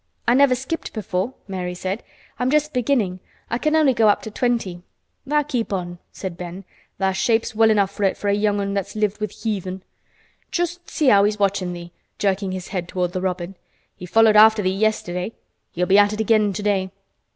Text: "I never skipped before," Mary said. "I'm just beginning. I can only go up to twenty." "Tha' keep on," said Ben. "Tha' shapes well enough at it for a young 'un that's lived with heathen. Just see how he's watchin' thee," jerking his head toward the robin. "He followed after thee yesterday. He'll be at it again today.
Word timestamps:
"I 0.27 0.33
never 0.33 0.55
skipped 0.55 0.93
before," 0.93 1.35
Mary 1.47 1.75
said. 1.75 2.01
"I'm 2.39 2.49
just 2.49 2.73
beginning. 2.73 3.19
I 3.51 3.59
can 3.59 3.75
only 3.75 3.93
go 3.93 4.07
up 4.09 4.23
to 4.23 4.31
twenty." 4.31 4.81
"Tha' 5.27 5.43
keep 5.47 5.71
on," 5.71 5.99
said 6.11 6.37
Ben. 6.37 6.63
"Tha' 6.97 7.13
shapes 7.13 7.53
well 7.53 7.69
enough 7.69 7.99
at 8.01 8.07
it 8.07 8.17
for 8.17 8.27
a 8.27 8.33
young 8.33 8.59
'un 8.59 8.73
that's 8.73 8.95
lived 8.95 9.21
with 9.21 9.29
heathen. 9.43 9.83
Just 10.49 10.89
see 10.89 11.09
how 11.09 11.23
he's 11.23 11.37
watchin' 11.37 11.73
thee," 11.73 11.91
jerking 12.17 12.51
his 12.51 12.69
head 12.69 12.87
toward 12.87 13.13
the 13.13 13.21
robin. 13.21 13.53
"He 13.95 14.07
followed 14.07 14.35
after 14.37 14.63
thee 14.63 14.71
yesterday. 14.71 15.33
He'll 15.73 15.85
be 15.85 15.99
at 15.99 16.13
it 16.13 16.19
again 16.19 16.51
today. 16.51 16.89